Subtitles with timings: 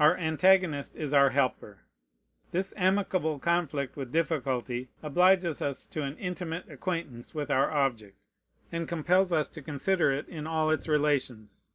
[0.00, 1.82] Our antagonist is our helper.
[2.50, 8.18] This amicable conflict with difficulty obliges us to an intimate acquaintance with our object,
[8.72, 11.66] and compels us to consider it in all its relations.